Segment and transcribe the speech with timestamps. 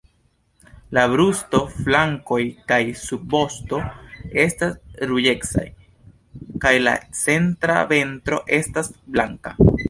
[0.97, 2.39] La brusto, flankoj
[2.71, 3.81] kaj subvosto
[4.45, 4.73] estas
[5.11, 5.67] ruĝecaj,
[6.65, 9.55] kaj la centra ventro estas blanka.